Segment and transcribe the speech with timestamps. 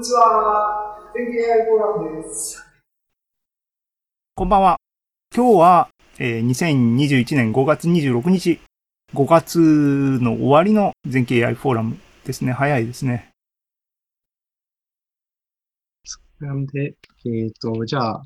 [0.00, 0.96] にちは。
[1.14, 2.64] 全経 AI フォーラムです。
[4.34, 4.78] こんばんは。
[5.36, 5.88] 今日は、
[6.18, 8.60] えー、2021年5月26日、
[9.12, 12.52] 5月の終わりの全経 AI フォーラムですね。
[12.52, 13.28] 早いですね。
[16.38, 16.94] なんで、
[17.26, 18.22] えっ、ー、と、じゃあ、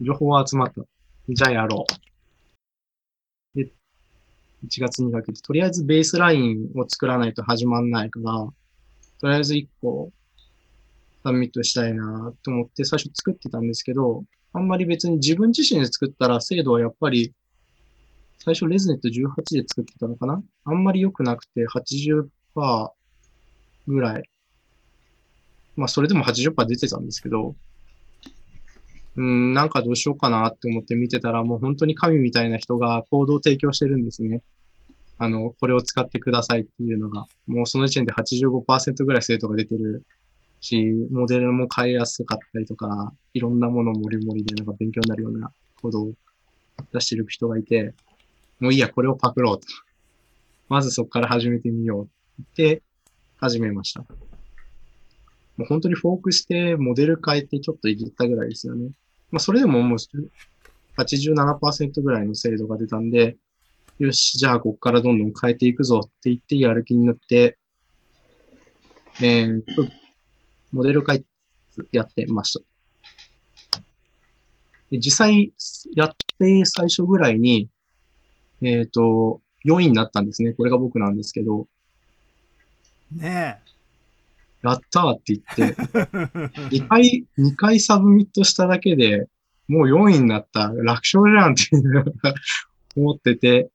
[0.00, 0.82] 情報は集まった。
[1.28, 1.86] じゃあやろ
[3.54, 3.56] う。
[3.56, 3.70] で、
[4.66, 8.48] 1月にかけて、とりあえずベースラインを作らないと始まんないから、
[9.20, 10.10] とりあえず1個
[11.24, 17.32] サミットしたいなと思って最初作ってたんですけど、あんまり別に自分自身で作ったら精度はやっぱり、
[18.38, 20.42] 最初レズネット18で作ってたのかな？
[20.64, 22.28] あんまり良くなくて80%
[23.86, 24.28] ぐらい。
[25.76, 27.54] まあそれでも80%出てたんですけど、
[29.16, 34.42] うん、なんかどうしようかなって思って見てたらもう本当に神みたいな人がコードを提供してるんですね。
[35.18, 40.02] あの、これを使ってくださいっていうのが、もうその時点で85%ぐらい生徒が出てる
[40.62, 46.12] し、モデルも変えやすかったりとか、いろんなものもりもりでなんか勉強になるようなコードを
[46.92, 47.94] 出してる人がいて、
[48.60, 49.66] もういいや、これをパクろうと。
[50.68, 52.02] まずそこから始めてみよ
[52.38, 52.82] うって
[53.38, 54.00] 始めました。
[55.56, 58.90] もう本当にフォークしてモデル変えてちょっといじったぐらいですよね。
[59.30, 59.98] まあそれでももう
[60.96, 63.36] 87%ぐらいの精度が出たんで、
[63.98, 67.58] よし、じゃあここからどんどん変えていくぞって言ってやる気になって、
[69.20, 69.62] えー、
[70.72, 71.24] モデル解
[71.92, 73.80] やってました。
[74.90, 75.52] で実際
[75.94, 77.68] やって最初ぐらいに、
[78.60, 80.52] えっ、ー、と、4位になったんですね。
[80.52, 81.66] これが僕なんですけど。
[83.14, 83.72] ねえ。
[84.62, 85.74] やったーって言って、
[86.76, 89.28] 2回、2回 submit しただけで、
[89.66, 91.70] もう4位になった楽勝じゃんって
[92.96, 93.70] 思ってて、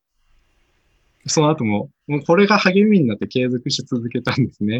[1.26, 4.80] その後も、もうこれが励みになって継続し続けたんですね。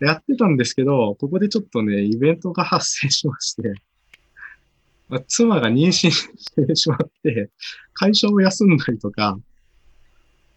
[0.00, 3.74] やってたんですけど、ここでちょっとね、イベントが発生しまして、
[5.08, 7.50] まあ、妻が妊娠してしまって、
[7.92, 9.38] 会社を休んだりとか、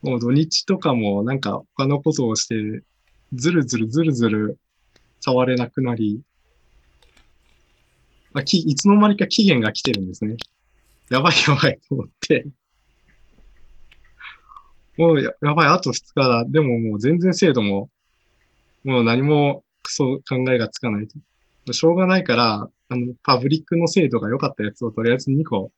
[0.02, 2.84] もう土日とかもなんか他のことをして、
[3.34, 4.58] ずるずるずるずる
[5.20, 6.22] 触れなくなり、
[8.32, 10.38] まあ、きいつの間にか期限が来てるんですね。
[11.10, 12.46] やばいやばいと思って、
[14.98, 16.46] もうややばい、あと2日だ。
[16.46, 17.90] でももう全然精度も
[18.88, 21.08] もう何もクソ考えがつかない
[21.66, 21.74] と。
[21.74, 25.74] しょうがないから、あの、パブリックの精度が良かったやつをとりあえず2個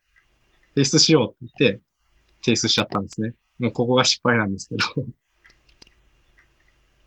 [0.75, 1.81] 提出しようって言って、
[2.43, 3.33] 提出しちゃったんですね。
[3.57, 4.85] もうここが失敗なんですけど。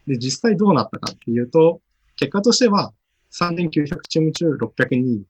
[0.08, 1.80] で、実際どうなったかっていうと、
[2.16, 2.92] 結果としては
[3.30, 5.22] 3900チーム中602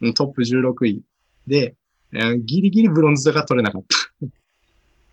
[0.00, 1.04] 位、トップ16位。
[1.46, 1.76] で、
[2.12, 3.96] えー、ギリギリブロンズが取れなかった。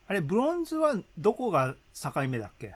[0.08, 2.74] あれ、ブロンズはどこが境目だっけ？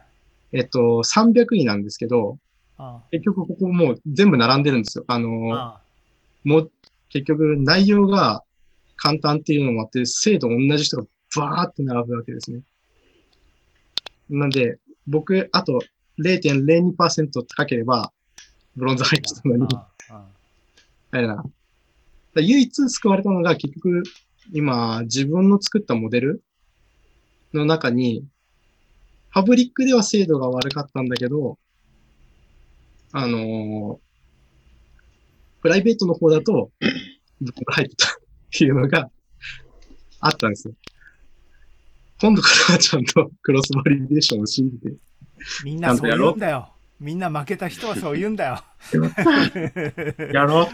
[0.52, 2.38] えっと、300位なんですけど、
[2.78, 5.06] ああ結局ここもう全部並んでるんですよ。
[5.08, 5.82] あのあ
[6.44, 6.72] もう
[7.10, 8.44] 結局内容が
[8.98, 11.04] 簡単っていうのもあって、精度同じ人が
[11.36, 12.62] バーって並ぶわけですね。
[14.30, 15.82] なんで、僕、あと
[16.20, 18.12] 0.02%高ければ、
[18.76, 19.68] ブロンズ入ってたのに、
[21.12, 21.44] あれな。
[22.36, 24.04] 唯一救われたのが結局、
[24.54, 26.44] 今、自分の作ったモデル
[27.54, 28.26] の中に、
[29.35, 31.57] パブリックでは精度が悪かったんだけど、
[33.12, 33.97] あのー、
[35.62, 36.72] プライベートの方だと、
[37.41, 38.16] 僕が入ったっ
[38.50, 39.09] ていうのが
[40.22, 40.73] あったんですよ。
[42.22, 44.94] 今度からはちゃんとクロスバリデーションを信じて。
[45.66, 46.69] みんなそう言うんだよ。
[47.00, 48.64] みんな負けた人はそう言うんだよ。
[50.32, 50.66] やろう。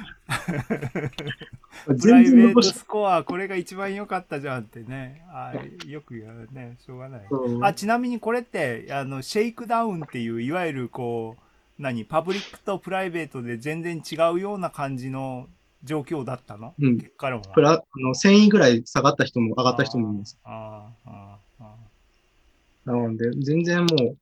[1.99, 5.23] プライベートスコア、これが一番良かったじゃんってね。
[5.29, 5.53] あ
[5.87, 6.77] よく言うね。
[6.79, 7.21] しょうがない。
[7.63, 11.43] あ、ちなみにこれって、あの、シェイクダウンっていう、いわゆるこう、
[11.81, 15.47] 何、パブリックとプライベートで全然違うような感じの
[15.83, 17.47] 状況だったの、うん、結果論は。
[17.47, 20.37] プラ、あの、1000位ぐらい下がった人も上がった人もいます。
[20.43, 21.75] ああ、ああ。
[22.85, 24.17] なので、全然もう、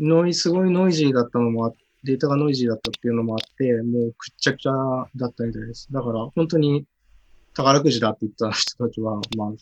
[0.00, 4.72] ノイ、すごいノイジーだったのもあって、データがノイジーだったっていうのもあって、もうくっちゃくちゃ
[5.16, 5.90] だったみたいです。
[5.90, 6.84] だから、本当に
[7.54, 9.52] 宝くじだって言った人たちは、まあ、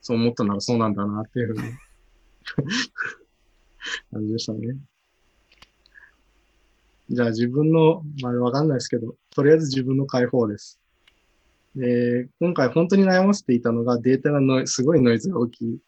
[0.00, 1.62] そう思ったならそうなんだなっていうふうに
[4.12, 4.76] 感じでしたね。
[7.10, 10.80] じゃあ自分の、まあわかんないですけど、とりあえず自分の解放です。
[11.76, 15.78] で、今回本当に悩ませていたのがデータがのすごいノイズが大きい。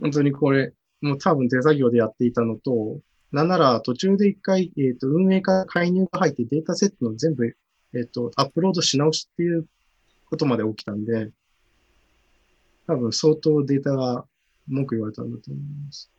[0.00, 3.00] 本当にこれ、もう多分手作業でやっていたのと、
[3.32, 9.66] なんなら途中で一回、えっ、ー、と、運営から介入が入ってデータセットの全部、えっ、ー、と、アップロードし直しっていう
[10.26, 11.30] ことまで起きたんで、
[12.86, 14.24] 多分相当データが
[14.66, 16.10] 文句言われたんだと思います。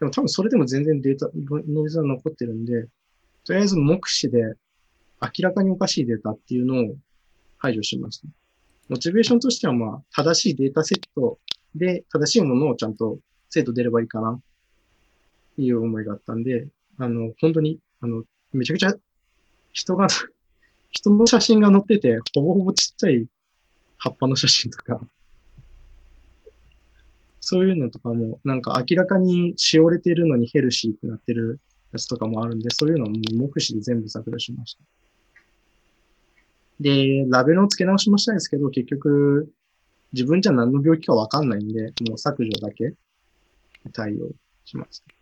[0.00, 2.88] でも多分それでも全然データ、ノイズは残ってるんで、
[3.44, 4.56] とりあえず目視で
[5.20, 6.96] 明らかにおかしいデータっていうのを
[7.58, 8.26] 排除しました。
[8.88, 11.38] モチベーションとしてはまあ、正しいデータセット
[11.74, 13.18] で正しいものをちゃんと
[13.50, 14.32] 精度出ればいいかな。
[14.32, 14.40] っ
[15.56, 16.66] ていう思いがあったんで、
[16.98, 18.94] あの、本当に、あの、めちゃくちゃ
[19.72, 20.08] 人が、
[20.90, 23.26] 人の写真が載ってて、ほぼほぼちっちゃい
[23.98, 25.00] 葉っぱの写真とか、
[27.40, 31.60] そういうのとかも、なんか明らかにしおれてるのにヘルシーってなってる
[31.92, 34.82] やつとかもあるんで、そういうのも目視で全部削除しました。
[36.80, 39.52] で、ラベルを付け直しもしたいんですけど、結局、
[40.12, 42.94] 自分じゃ何の病気かわかんないんで、もう削除だけ。
[43.90, 44.30] 対応
[44.64, 45.14] しました。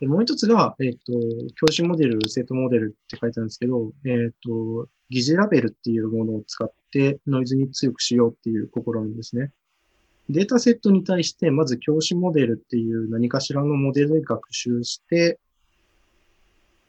[0.00, 1.12] でもう一つが、えっ、と、
[1.60, 9.52] 教師モデル、生徒モデルって書いてあるんですけど、えっ、と、疑似ラベルっていうものを使ってノイズに強くしようっていう試みですね。
[10.28, 15.38] データセットに対して、まず教師モデルっていう何かしらのモデルで学習して、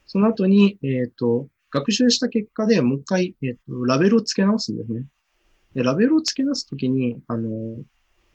[0.08, 5.06] その後に、えっ、と、学習した結果でもう一回、えっ、と、ラベルを付け直すんですね。
[5.74, 7.78] で、ラベルを付け直すときに、あの、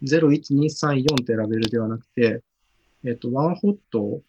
[0.02, 2.42] 01234ってラベルではなくて、
[3.04, 4.20] えっ、と、ワンホット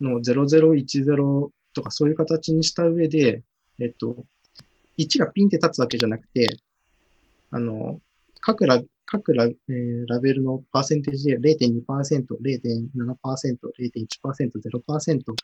[0.00, 3.42] の0010とかそういう形にした上で、
[3.80, 4.24] えっ、と、
[4.98, 6.58] 1がピンって立つわけじゃなくて、
[7.50, 8.00] あの、
[8.40, 11.84] 各ラ各ラ,、えーラベルのパーセンテージで0.2%、
[12.42, 14.52] 0.7%、0.1%、
[14.86, 15.34] 0%、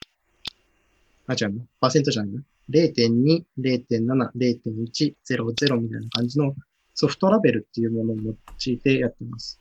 [1.26, 2.42] あ、違うな、パーセントじゃないな。
[2.70, 6.54] 0.2、0.7、0.1、00みたいな感じの
[7.00, 9.58] ソフトラベルっていうものを用いてやってます。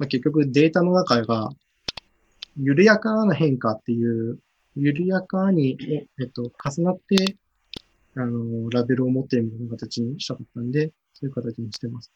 [0.00, 1.50] まあ、結局データの中が
[2.58, 4.40] 緩やかな変化っていう、
[4.74, 5.78] 緩やかに、
[6.20, 7.36] えっと、重なって、
[8.16, 12.10] あの、ラベルを持っているみたいな形にしたかったんで、そういう形にしてます。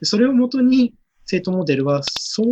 [0.00, 0.92] でそれをもとに、
[1.24, 2.46] 生徒モデルは、そう、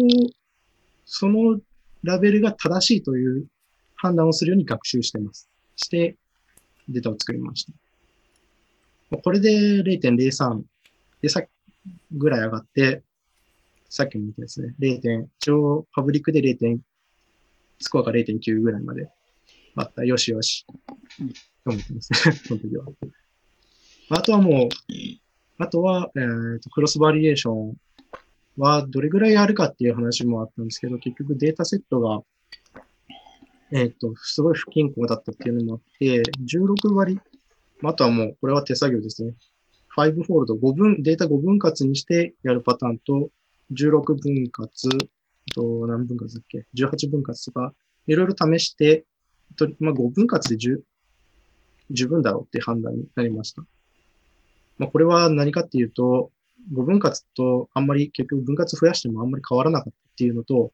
[1.05, 1.59] その
[2.05, 3.47] ラベルが正しいという
[3.97, 5.51] 判断をするように学習してます。
[5.75, 6.17] して、
[6.89, 7.65] データを作りまし
[9.11, 9.19] た。
[9.19, 10.63] これで0.03
[11.23, 11.49] でさっき
[12.13, 13.03] ぐらい上がって、
[13.89, 15.01] さっきも言ったですね、0.
[15.01, 16.59] 点、一応パブリックで 0.
[16.59, 16.81] 点、
[17.79, 19.09] スコアが0.9ぐらいまで
[19.77, 20.05] あった。
[20.05, 20.67] よしよし。
[20.67, 22.87] と思ってますね、 その時は。
[24.11, 24.69] あとはもう、
[25.59, 27.77] あとは、えーと、クロスバリエーション
[28.57, 32.23] はどれぐらいあるかっていう話もあったんですけど、結局データセットが、
[33.73, 37.19] えっ、と、すごい不均衡だったっていうのもあって、16割、
[37.83, 39.35] あとはもう、これは手作業ですね。
[39.97, 43.31] 5フォールド、5分、データ5分割にしてやるパターンと、
[43.73, 44.89] 16分割、
[45.55, 47.75] と何分割だっけ ?18 分割とか、
[48.07, 49.05] いろいろ試して、
[49.57, 50.83] とまあ、5分割で十
[51.91, 53.63] 十分だろうって判断になりました。
[54.79, 56.31] まあ、これは何かっていうと、
[56.73, 60.73] 5分割とあんまり結局分割増やしてもあんまり変わらなかったっていうのと、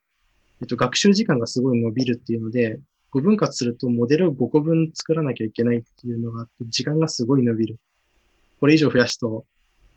[0.60, 2.78] えっと、学習時間がすごい伸びるっていうので、
[3.12, 7.78] 5分割するとモデルを5個分作らなきゃいけないっていうのがあって、時間がすごい伸びる。
[8.60, 9.44] これ以上増やすと、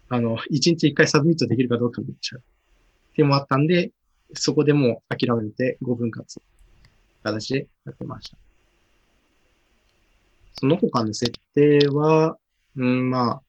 [0.10, 2.42] あの、1日1回 submit できるかどうかになっちゃう。
[2.42, 3.92] っていうのもあったんで、
[4.34, 6.42] そこでもう諦めて5分割、
[7.24, 8.38] 形でやってました。
[10.54, 12.38] その他の設定は、
[12.76, 13.42] うん、まあ、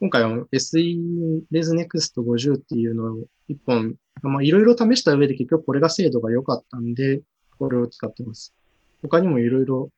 [0.00, 7.22] 今回は SE レズネクスト50っていうのを一本、まあいろいろ試した上で結局これが精度が良かったんで、
[7.58, 8.54] これを使ってます。
[9.02, 9.90] 他にもいろいろ、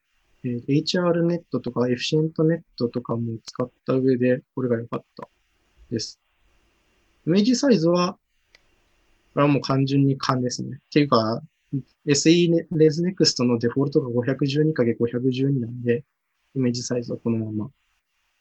[0.45, 5.29] えー HR ネットとかエフィシエントネットとかも使った上で、これが良かった
[5.91, 6.19] です。
[7.27, 8.15] イメージサイズは、
[9.35, 10.79] これはもう単純に勘ですね。
[10.79, 11.43] っていうか、
[12.07, 16.05] SE レズネクストのデフォルトが 512×512 なんで、
[16.55, 17.71] イメージサイズはこのまま。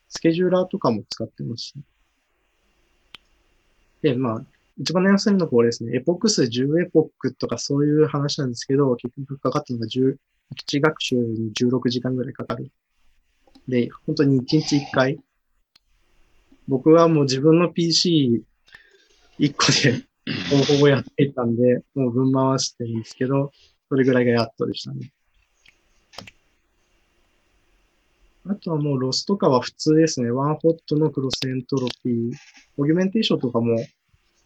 [0.07, 1.73] スケジューラーとかも使ってますし。
[4.01, 4.45] で、まあ、
[4.79, 5.97] 一番悩ませるのはこれですね。
[5.97, 10.15] エポック数10エポックとかそういう話なんですけど、結局かかってるのが10、
[10.55, 12.71] 1学習に16時間ぐらいかかる。
[13.67, 15.19] で、本当に1日1回。
[16.67, 18.41] 僕はもう自分の PC1
[19.55, 20.05] 個で
[20.51, 23.51] ほぼほぼやっていたんで、もうぶん回してるんですけど、
[23.89, 25.11] それぐらいがやっとでしたね。
[28.45, 30.31] あとはもうロスとかは普通ですね。
[30.31, 32.31] one-hot の cross entropy。
[32.77, 33.77] augmentation とかも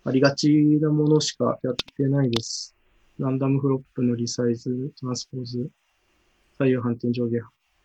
[0.03, 0.49] ありがち
[0.81, 2.75] なものしかやってないです。
[3.19, 5.69] ランダムフロップのリサイズ、トランスポーズ、
[6.57, 7.39] 左右反転上下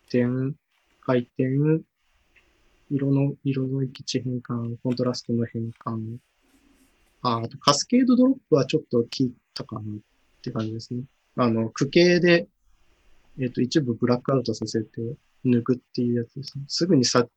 [0.09, 0.55] 転、
[1.01, 1.83] 回転、
[2.91, 6.17] 色の、色の域値変換、コントラストの変換。
[7.21, 9.83] あ、あとカスケードドロップはちょっと効いたかなっ
[10.41, 11.03] て感じですね。
[11.35, 12.47] あの、区形で、
[13.39, 15.01] えっ、と、一部ブラックアウトさせて
[15.45, 16.65] 抜くっていうやつですね。
[16.67, 17.27] すぐにさ、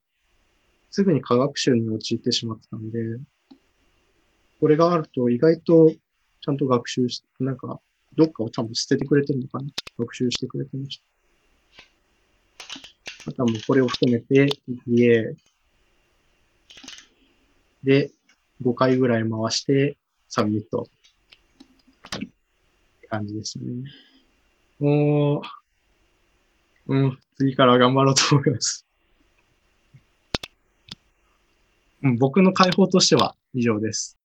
[0.90, 2.98] すぐに科学習に陥ってしまったんで、
[4.60, 7.80] これがあると意外とちゃんと学習し、なんか
[8.16, 9.66] どっかを多分捨ててくれてるのかな
[9.98, 11.04] 学習してくれてました。
[13.26, 15.34] あとはもうこれを含めて EPA
[17.84, 18.10] で
[18.62, 19.96] 5回ぐらい回して
[20.28, 20.88] submit
[23.08, 23.90] 感じですね。
[24.78, 25.42] も
[26.86, 28.86] う、うん、次から頑張ろうと思います。
[32.02, 34.18] うん、僕の解放としては以上です。